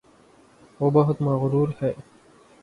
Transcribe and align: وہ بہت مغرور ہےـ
وہ 0.79 0.89
بہت 0.91 1.21
مغرور 1.21 1.67
ہےـ 1.81 1.91